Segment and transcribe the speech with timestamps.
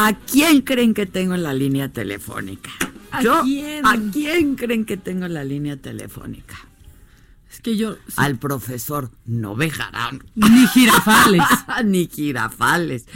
[0.00, 2.70] ¿A quién creen que tengo en la línea telefónica?
[3.10, 3.84] ¿A Yo, quién?
[3.84, 6.56] ¿A quién creen que tengo en la línea telefónica?
[7.50, 7.94] Es que yo.
[8.06, 10.22] sí, Al profesor Novejarán.
[10.36, 11.42] Ni jirafales.
[11.84, 13.06] Ni Girafales.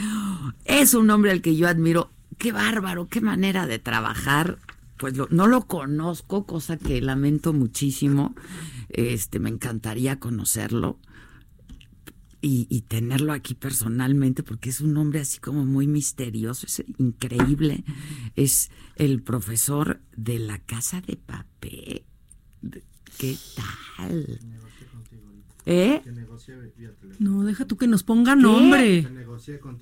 [0.65, 2.11] Es un hombre al que yo admiro.
[2.37, 4.57] Qué bárbaro, qué manera de trabajar.
[4.97, 8.35] Pues lo- no lo conozco, cosa que lamento muchísimo.
[8.89, 10.97] Este, me encantaría conocerlo
[12.43, 17.85] y, y tenerlo aquí personalmente, porque es un hombre así como muy misterioso, es increíble.
[18.35, 22.03] Es el profesor de la casa de papel.
[23.17, 24.39] ¿Qué tal?
[25.65, 26.01] ¿Eh?
[27.19, 29.07] No, deja tú que nos ponga nombre.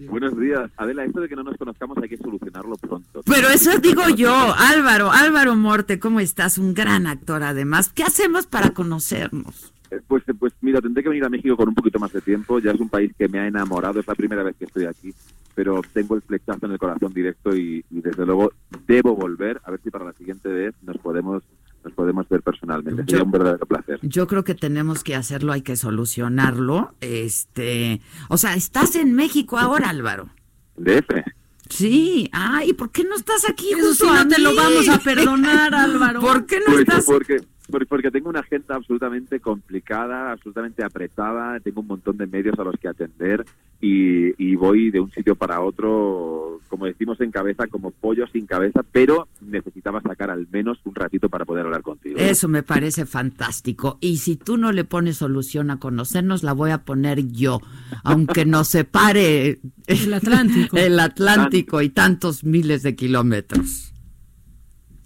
[0.07, 0.69] Buenos días.
[0.77, 3.21] Adela, esto de que no nos conozcamos hay que solucionarlo pronto.
[3.25, 6.59] Pero eso digo yo, Álvaro, Álvaro Morte, ¿cómo estás?
[6.59, 7.91] Un gran actor además.
[7.91, 9.73] ¿Qué hacemos para conocernos?
[9.89, 12.59] Eh, Pues, pues mira, tendré que venir a México con un poquito más de tiempo.
[12.59, 13.99] Ya es un país que me ha enamorado.
[13.99, 15.13] Es la primera vez que estoy aquí.
[15.53, 18.53] Pero tengo el flechazo en el corazón directo y, y desde luego
[18.87, 19.59] debo volver.
[19.65, 21.43] A ver si para la siguiente vez nos podemos
[21.83, 23.01] nos podemos ver personalmente.
[23.03, 23.99] Sería Yo- un verdadero placer.
[24.03, 26.93] Yo creo que tenemos que hacerlo, hay que solucionarlo.
[27.01, 30.29] Este, o sea, ¿estás en México ahora, Álvaro?
[30.77, 31.23] DF.
[31.69, 32.29] Sí.
[32.33, 34.43] Ay, ¿por qué no estás aquí Eso junto sí a no te mí?
[34.43, 36.19] lo vamos a perdonar, Álvaro.
[36.21, 37.05] ¿Por qué no Pues estás?
[37.05, 42.57] porque, por- porque tengo una agenda absolutamente complicada, absolutamente apretada, tengo un montón de medios
[42.59, 43.45] a los que atender
[43.79, 48.45] y, y voy de un sitio para otro, como decimos en cabeza, como pollo sin
[48.45, 52.17] cabeza, pero necesitaba sacar al menos un ratito para poder hablar contigo.
[52.19, 53.97] Eso me parece fantástico.
[54.01, 57.59] Y si tú no le pones solución a conocernos, la voy a poner yo,
[58.03, 60.77] aunque nos separe El Atlántico.
[60.77, 63.91] el Atlántico y tantos miles de kilómetros.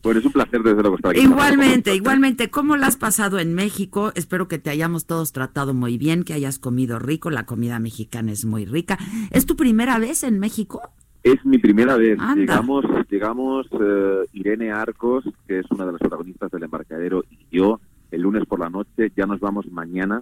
[0.05, 1.21] Bueno, es un placer desde luego estar aquí.
[1.21, 4.11] Igualmente, igualmente, ¿cómo la has pasado en México?
[4.13, 8.31] Espero que te hayamos todos tratado muy bien, que hayas comido rico, la comida mexicana
[8.31, 8.99] es muy rica.
[9.31, 10.79] ¿Es tu primera vez en México?
[11.23, 12.19] Es mi primera vez.
[12.19, 12.35] Anda.
[12.35, 17.81] Llegamos, llegamos eh, Irene Arcos, que es una de las protagonistas del embarcadero, y yo,
[18.11, 19.11] el lunes por la noche.
[19.17, 20.21] Ya nos vamos mañana.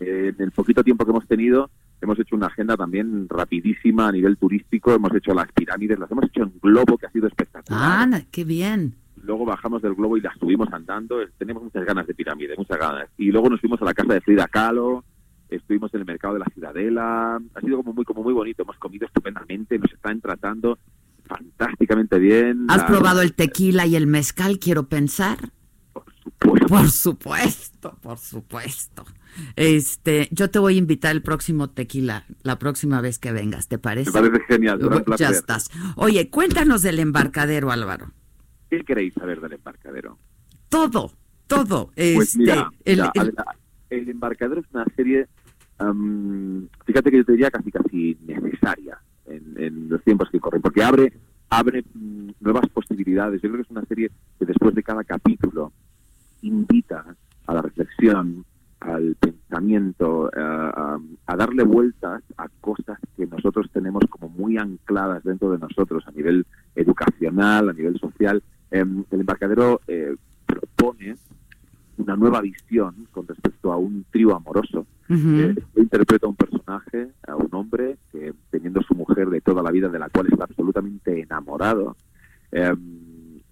[0.00, 1.68] Eh, en el poquito tiempo que hemos tenido,
[2.04, 4.92] hemos hecho una agenda también rapidísima a nivel turístico.
[4.94, 8.08] Hemos hecho las pirámides, las hemos hecho en globo, que ha sido espectacular.
[8.12, 8.94] Ah, qué bien.
[9.22, 11.22] Luego bajamos del globo y las subimos andando.
[11.22, 13.08] Eh, Tenemos muchas ganas de pirámides, muchas ganas.
[13.16, 15.02] Y luego nos fuimos a la casa de Frida Kahlo.
[15.48, 17.40] Estuvimos en el mercado de la Ciudadela.
[17.54, 18.62] Ha sido como muy, como muy bonito.
[18.62, 19.78] Hemos comido estupendamente.
[19.78, 20.78] Nos están tratando
[21.26, 22.66] fantásticamente bien.
[22.68, 25.38] ¿Has La- probado el tequila y el mezcal, quiero pensar?
[26.68, 27.96] Por supuesto.
[28.02, 29.04] Por supuesto.
[29.56, 33.78] Este, yo te voy a invitar el próximo tequila, la próxima vez que vengas, ¿te
[33.78, 34.10] parece?
[34.10, 34.78] Me parece genial.
[34.80, 35.30] será un ya placer.
[35.32, 35.70] estás.
[35.96, 38.12] Oye, cuéntanos del embarcadero, Álvaro.
[38.70, 40.18] ¿Qué queréis saber del embarcadero?
[40.68, 41.12] Todo,
[41.46, 41.90] todo.
[41.94, 43.12] Pues este, mira, el- mira,
[43.90, 45.26] el- el embarcadero es una serie,
[45.78, 50.62] am, fíjate que yo te diría casi casi necesaria en, en los tiempos que corren,
[50.62, 51.12] porque abre
[51.50, 53.40] abre mm, nuevas posibilidades.
[53.42, 55.72] Yo creo que es una serie que después de cada capítulo
[56.46, 57.04] invita
[57.46, 58.44] a la reflexión,
[58.80, 65.24] al pensamiento, a, a- a darle vueltas a cosas que nosotros tenemos como muy ancladas
[65.24, 68.42] dentro de nosotros a nivel educacional, a nivel social.
[68.70, 70.14] Em, el embarcadero eh,
[70.46, 71.16] propone
[71.96, 74.86] una nueva visión con respecto a un trío amoroso.
[75.08, 75.28] Ujú.
[75.38, 79.70] Eh, interpreta a un personaje, a un hombre que teniendo su mujer de toda la
[79.70, 81.96] vida, de la cual está absolutamente enamorado,
[82.52, 82.72] eh,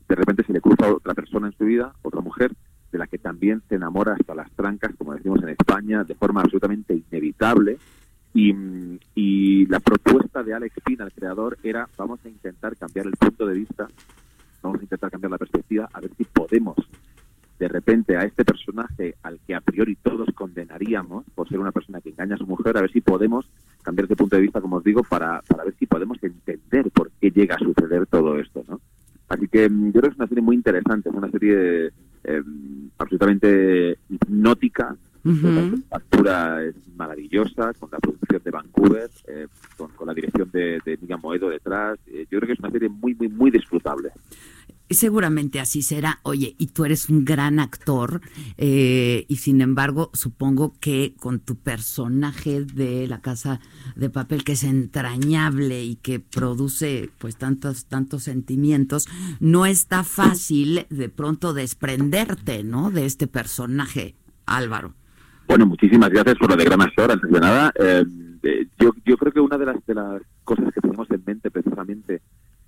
[0.09, 2.53] de repente se le cruza otra persona en su vida, otra mujer,
[3.43, 7.77] también se enamora hasta las trancas, como decimos en España, de forma absolutamente inevitable.
[8.33, 8.55] Y,
[9.17, 13.45] y la propuesta de Alex Pina, el creador, era vamos a intentar cambiar el punto
[13.45, 13.89] de vista,
[14.63, 16.77] vamos a intentar cambiar la perspectiva, a ver si podemos
[17.59, 22.01] de repente a este personaje al que a priori todos condenaríamos por ser una persona
[22.01, 23.45] que engaña a su mujer, a ver si podemos
[23.83, 27.11] cambiar ese punto de vista, como os digo, para, para ver si podemos entender por
[27.21, 28.81] qué llega a suceder todo esto, ¿no?
[29.29, 31.93] Así que mm, yo creo que es una serie muy interesante, es una serie
[32.25, 32.43] eh,
[32.99, 39.47] absolutamente hipnótica, la factura es maravillosa, con la producción de Vancouver, eh,
[39.77, 41.99] con, la dirección de, de Miguel Moedo detrás.
[42.09, 44.11] Eh, yo creo que es una serie muy, muy, muy disfrutable.
[44.95, 46.21] Seguramente así será.
[46.23, 48.21] Oye, y tú eres un gran actor
[48.57, 53.61] eh, y sin embargo supongo que con tu personaje de La Casa
[53.97, 59.09] de Papel que es entrañable y que produce pues tantos tantos sentimientos,
[59.41, 62.91] no está fácil de pronto desprenderte, ¿no?
[62.91, 64.15] De este personaje,
[64.47, 64.95] Álvaro.
[65.49, 67.73] Bueno, muchísimas gracias por lo de gran actor, antes de nada.
[67.79, 68.05] Eh,
[68.43, 71.51] eh, yo, yo creo que una de las, de las cosas que tenemos en mente
[71.51, 72.23] precisamente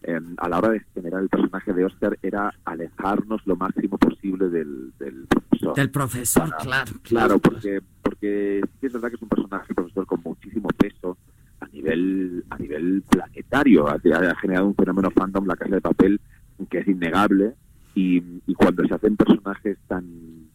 [0.06, 4.48] eh, a la hora de generar el personaje de Oscar era alejarnos lo máximo posible
[4.48, 5.74] del, del profesor.
[5.74, 6.92] Del profesor, claro.
[7.02, 11.16] Claro, porque, porque sí es verdad que es un personaje, profesor, con muchísimo peso
[11.60, 13.88] a nivel, a nivel planetario.
[13.88, 16.20] Ha, ha generado un fenómeno fandom, la casa de papel,
[16.68, 17.54] que es innegable.
[17.94, 20.04] Y, y cuando se hacen personajes tan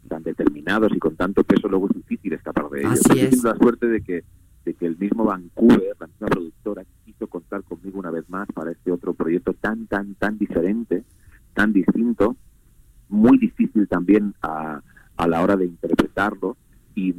[0.09, 2.99] tan determinados y con tanto peso, luego es difícil escapar de ellos.
[3.05, 3.43] Así es.
[3.43, 4.23] la suerte de que,
[4.65, 5.95] de que el mismo Vancouver,
[7.99, 11.03] una vez más para este otro proyecto tan, tan, tan diferente,
[11.53, 12.35] tan distinto,
[13.09, 14.81] muy difícil también a,
[15.17, 16.57] a la hora de interpretarlo.
[16.95, 17.11] Y,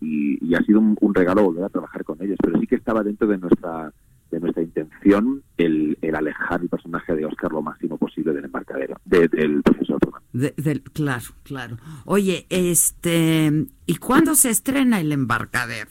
[0.00, 2.76] y, y ha sido un, un regalo volver a trabajar con ellos, pero sí que
[2.76, 3.92] estaba dentro de nuestra
[4.30, 8.96] de nuestra intención el, el, alejar el personaje de Oscar lo máximo posible del embarcadero,
[9.04, 9.98] de, del profesor.
[10.32, 11.76] De, del, claro, claro.
[12.04, 15.90] Oye, este, ¿y cuándo se estrena el embarcadero?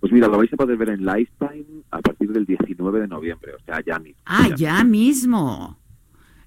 [0.00, 1.47] Pues mira, lo vais a poder ver en Lifetime a
[2.28, 4.22] partir del 19 de noviembre, o sea, ya mismo.
[4.26, 5.78] Ah, ya, ya mismo.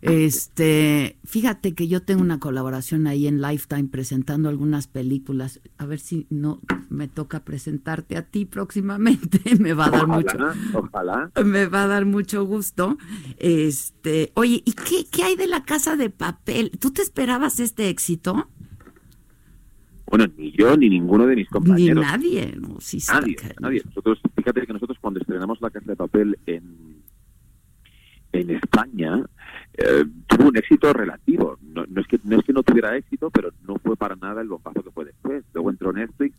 [0.02, 5.62] Este, fíjate que yo tengo una colaboración ahí en Lifetime presentando algunas películas.
[5.78, 9.40] A ver si no me toca presentarte a ti próximamente.
[9.60, 10.80] me va a dar ojalá, mucho.
[10.80, 11.32] Ojalá.
[11.46, 12.98] Me va a dar mucho gusto.
[13.38, 16.72] Este, oye, ¿y qué, qué hay de la casa de papel?
[16.80, 18.48] ¿Tú te esperabas este éxito?
[20.12, 22.04] Bueno, ni yo ni ninguno de mis compañeros.
[22.04, 23.82] Ni nadie, no, sí nadie, nadie.
[23.86, 27.02] Nosotros, fíjate que nosotros cuando estrenamos la casa de papel en
[28.34, 29.26] en España
[29.74, 31.58] eh, tuvo un éxito relativo.
[31.62, 34.42] No, no, es que, no es que no tuviera éxito, pero no fue para nada
[34.42, 35.44] el bombazo que fue después.
[35.54, 36.36] Luego entró Netflix,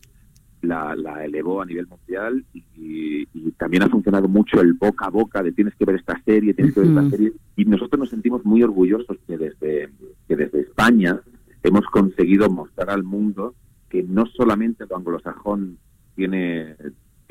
[0.61, 5.09] la, la elevó a nivel mundial y, y, también ha funcionado mucho el boca a
[5.09, 7.33] boca de tienes que ver esta serie, tienes que ver esta serie.
[7.55, 9.89] Y nosotros nos sentimos muy orgullosos que desde,
[10.27, 11.19] que desde España
[11.61, 13.55] hemos conseguido mostrar al mundo
[13.89, 15.77] que no solamente el anglosajón
[16.15, 16.75] tiene,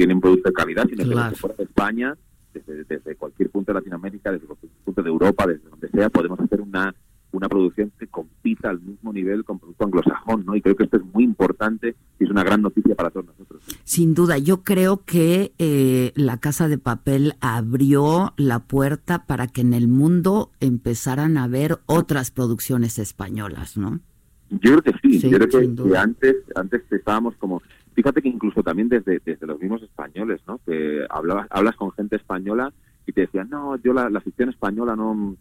[0.03, 1.15] tiene un producto de calidad, sino Claro.
[1.15, 2.19] que desde fuera de España
[2.53, 6.41] desde, desde, cualquier punto de Latinoamérica, desde cualquier punto de Europa, desde donde sea, podemos
[6.41, 6.93] hacer una,
[7.31, 10.57] una producción que compita al mismo nivel con producto anglosajón, ¿no?
[10.57, 13.63] Y creo que esto es muy importante y es una gran noticia para todos nosotros.
[13.85, 19.61] Sin duda, yo creo que eh, la Casa de Papel abrió la puerta para que
[19.61, 24.01] en el mundo empezaran a ver otras producciones españolas, ¿no?
[24.51, 27.63] Yo creo que sí, Sí, yo creo que antes, antes estábamos como
[27.95, 30.59] fíjate que incluso también desde, desde los mismos españoles, ¿no?
[30.67, 32.73] Que hablabas, hablas con gente española
[33.07, 35.37] y te decían, no, yo la, la ficción española no,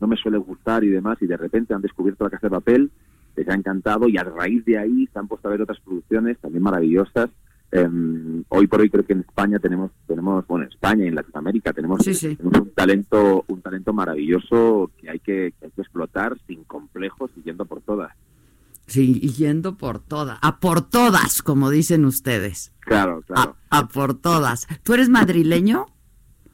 [0.00, 2.90] no me suele gustar y demás, y de repente han descubierto la casa de papel,
[3.36, 6.38] les ha encantado y a raíz de ahí se han puesto a ver otras producciones
[6.38, 7.30] también maravillosas.
[7.72, 7.88] Eh,
[8.50, 11.72] hoy por hoy creo que en España tenemos, tenemos, bueno, en España y en Latinoamérica
[11.72, 12.36] tenemos, Sí, sí.
[12.36, 17.32] tenemos un talento, un talento maravilloso que hay que, que hay que explotar sin complejos
[17.36, 18.13] y yendo por todas.
[18.86, 22.72] Sí, y yendo por todas, a por todas, como dicen ustedes.
[22.80, 23.56] Claro, claro.
[23.70, 24.66] A, a por todas.
[24.82, 25.86] ¿Tú eres madrileño?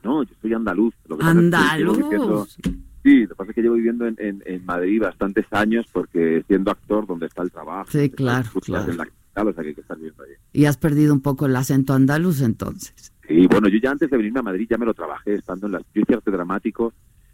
[0.05, 0.95] No, yo soy andaluz.
[1.07, 2.57] Lo que pasa es que viviendo- Andaluz.
[3.03, 6.45] sí, lo que pasa es que llevo viviendo en, en, en Madrid bastantes años porque
[6.47, 7.91] siendo actor donde está el trabajo.
[7.91, 8.91] Sí, claro, las claro.
[8.93, 10.33] en la capital, o sea que hay que estar viviendo allí.
[10.53, 13.13] Y has perdido un poco el acento andaluz entonces.
[13.27, 15.73] Sí, bueno, yo ya antes de venirme a Madrid ya me lo trabajé estando en
[15.75, 15.79] la...
[15.95, 16.93] Yo hice arte dramático,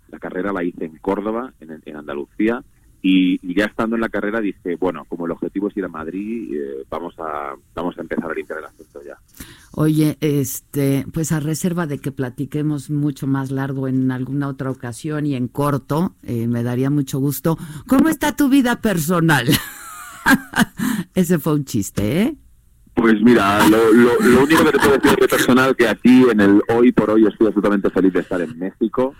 [0.08, 2.62] la carrera la hice en Córdoba, en, en Andalucía,
[3.02, 5.88] y, y ya estando en la carrera dije, bueno, como el objetivo es ir a
[5.88, 9.16] Madrid, eh, vamos a vamos a empezar a limpiar el asunto ya.
[9.72, 15.26] Oye, este, pues a reserva de que platiquemos mucho más largo en alguna otra ocasión
[15.26, 17.58] y en corto, eh, me daría mucho gusto.
[17.86, 19.46] ¿Cómo está tu vida personal?
[21.14, 22.36] Ese fue un chiste, ¿eh?
[22.96, 26.40] Pues mira, lo, lo, lo único que te puedo decir de personal que aquí en
[26.40, 29.14] el hoy por hoy estoy absolutamente feliz de estar en México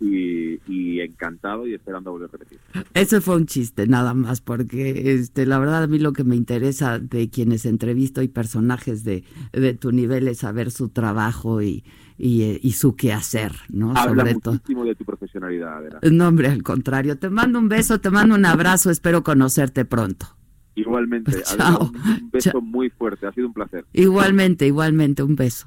[0.00, 2.58] y, y encantado y esperando volver a repetir.
[2.92, 6.34] Ese fue un chiste, nada más, porque este, la verdad a mí lo que me
[6.34, 9.22] interesa de quienes entrevisto y personajes de,
[9.52, 11.84] de tu nivel es saber su trabajo y,
[12.18, 13.90] y, eh, y su quehacer, ¿no?
[13.90, 14.54] Habla Sobre todo.
[14.54, 15.82] muchísimo de tu profesionalidad.
[16.10, 17.16] No, hombre, al contrario.
[17.16, 20.26] Te mando un beso, te mando un abrazo, espero conocerte pronto.
[20.74, 21.90] Igualmente, Chao.
[21.92, 22.60] Un, un beso Chao.
[22.60, 23.84] muy fuerte, ha sido un placer.
[23.92, 25.66] Igualmente, igualmente, un beso.